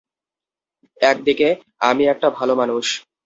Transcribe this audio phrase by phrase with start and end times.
[1.01, 1.49] একদিকে,
[1.81, 2.85] আমি একটা ভালো মানুষ।